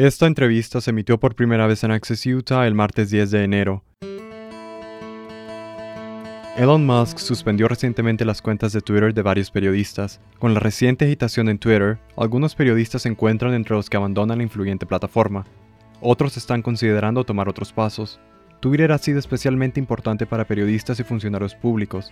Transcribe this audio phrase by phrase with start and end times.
[0.00, 3.84] Esta entrevista se emitió por primera vez en Access Utah el martes 10 de enero.
[6.56, 10.18] Elon Musk suspendió recientemente las cuentas de Twitter de varios periodistas.
[10.38, 14.44] Con la reciente agitación en Twitter, algunos periodistas se encuentran entre los que abandonan la
[14.44, 15.44] influyente plataforma.
[16.00, 18.20] Otros están considerando tomar otros pasos.
[18.60, 22.10] Twitter ha sido especialmente importante para periodistas y funcionarios públicos.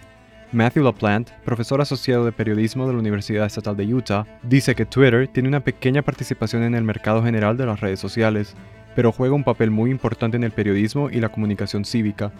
[0.51, 5.29] Matthew LaPlante, profesor asociado de periodismo de la Universidad Estatal de Utah, dice que Twitter
[5.29, 8.55] tiene una pequeña participación en el mercado general de las redes sociales,
[8.97, 12.33] pero juega un papel muy importante en el periodismo y la comunicación cívica.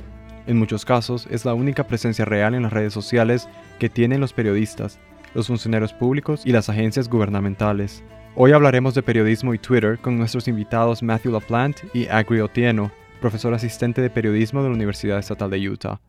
[0.47, 3.47] En muchos casos es la única presencia real en las redes sociales
[3.79, 4.99] que tienen los periodistas,
[5.35, 8.03] los funcionarios públicos y las agencias gubernamentales.
[8.37, 13.53] Hoy hablaremos de periodismo y Twitter con nuestros invitados Matthew LaPlante y Agri Otieno, profesor
[13.53, 16.01] asistente de periodismo de la Universidad Estatal de Utah.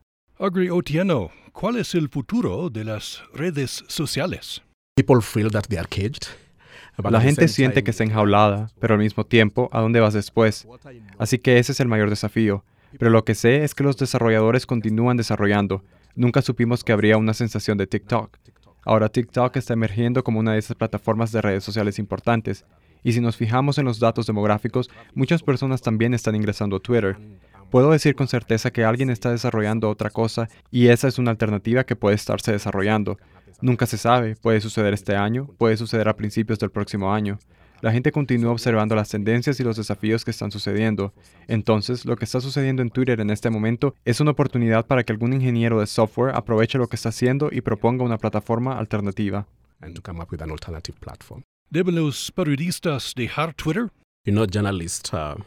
[0.42, 4.62] Agri Otieno, ¿cuál es el futuro de las redes sociales?
[6.98, 10.66] La gente siente que está enjaulada, pero al mismo tiempo, ¿a dónde vas después?
[11.18, 12.64] Así que ese es el mayor desafío.
[12.98, 15.84] Pero lo que sé es que los desarrolladores continúan desarrollando.
[16.16, 18.38] Nunca supimos que habría una sensación de TikTok.
[18.86, 22.64] Ahora TikTok está emergiendo como una de esas plataformas de redes sociales importantes.
[23.04, 27.18] Y si nos fijamos en los datos demográficos, muchas personas también están ingresando a Twitter.
[27.70, 31.84] Puedo decir con certeza que alguien está desarrollando otra cosa y esa es una alternativa
[31.84, 33.18] que puede estarse desarrollando.
[33.62, 37.38] Nunca se sabe, puede suceder este año, puede suceder a principios del próximo año.
[37.82, 41.14] La gente continúa observando las tendencias y los desafíos que están sucediendo.
[41.48, 45.14] Entonces, lo que está sucediendo en Twitter en este momento es una oportunidad para que
[45.14, 49.48] algún ingeniero de software aproveche lo que está haciendo y proponga una plataforma alternativa.
[51.70, 53.90] ¿Deben los periodistas dejar Twitter?
[54.26, 55.44] Uh,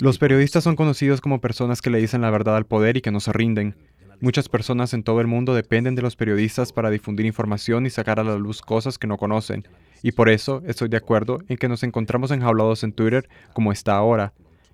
[0.00, 3.10] los periodistas son conocidos como personas que le dicen la verdad al poder y que
[3.10, 3.74] no se rinden.
[4.20, 8.18] Muchas personas en todo el mundo dependen de los periodistas para difundir información y sacar
[8.18, 9.66] a la luz cosas que no conocen.
[10.02, 13.96] Y por eso estoy de acuerdo en que nos encontramos enjaulados en Twitter como está
[13.96, 14.32] ahora.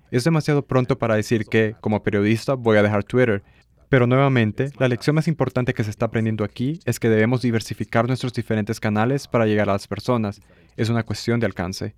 [0.09, 3.43] Es demasiado pronto para decir que, como periodista, voy a dejar Twitter.
[3.89, 8.07] Pero nuevamente, la lección más importante que se está aprendiendo aquí es que debemos diversificar
[8.07, 10.41] nuestros diferentes canales para llegar a las personas.
[10.75, 11.95] Es una cuestión de alcance.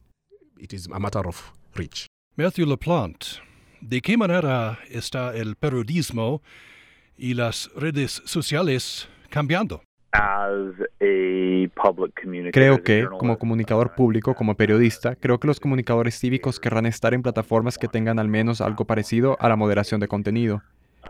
[2.40, 3.26] Matthew LaPlante,
[3.82, 6.44] ¿de qué manera está el periodismo
[7.18, 9.82] y las redes sociales cambiando?
[12.52, 17.24] Creo que, como comunicador público, como periodista, creo que los comunicadores cívicos querrán estar en
[17.24, 20.62] plataformas que tengan al menos algo parecido a la moderación de contenido.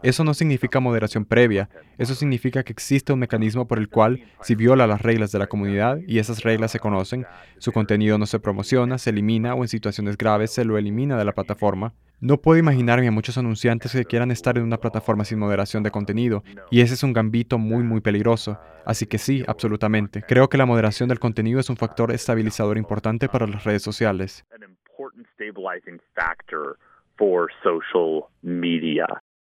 [0.04, 4.56] Eso no significa moderación previa, eso significa que existe un mecanismo por el cual, si
[4.56, 7.26] viola las reglas de la comunidad y esas reglas se conocen,
[7.58, 11.26] su contenido no se promociona, se elimina o en situaciones graves se lo elimina de
[11.26, 11.94] la plataforma.
[12.20, 15.92] No puedo imaginarme a muchos anunciantes que quieran estar en una plataforma sin moderación de
[15.92, 18.60] contenido, y ese es un gambito muy muy peligroso.
[18.86, 20.24] Así que sí, absolutamente.
[20.28, 24.46] Creo que la moderación del contenido es un factor estabilizador importante para las redes sociales.